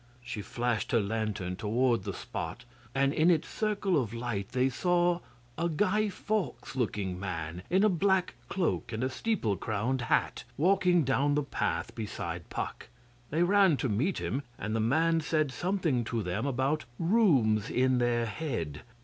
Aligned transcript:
She 0.23 0.41
flashed 0.41 0.93
her 0.93 0.99
lantern 0.99 1.55
towards 1.57 2.05
the 2.05 2.13
spot, 2.15 2.65
and 2.95 3.13
in 3.13 3.29
its 3.29 3.47
circle 3.47 4.01
of 4.01 4.15
light 4.15 4.49
they 4.49 4.67
saw 4.67 5.19
a 5.59 5.69
Guy 5.69 6.09
Fawkes 6.09 6.75
looking 6.75 7.19
man 7.19 7.61
in 7.69 7.83
a 7.83 7.87
black 7.87 8.33
cloak 8.49 8.91
and 8.91 9.03
a 9.03 9.11
steeple 9.11 9.55
crowned 9.57 10.01
hat, 10.01 10.43
walking 10.57 11.03
down 11.03 11.35
the 11.35 11.43
path 11.43 11.93
beside 11.93 12.49
Puck. 12.49 12.87
They 13.29 13.43
ran 13.43 13.77
to 13.77 13.89
meet 13.89 14.17
him, 14.17 14.41
and 14.57 14.75
the 14.75 14.79
man 14.79 15.21
said 15.21 15.51
something 15.51 16.03
to 16.05 16.23
them 16.23 16.47
about 16.47 16.85
rooms 16.97 17.69
in 17.69 17.99
their 17.99 18.25
head. 18.25 18.81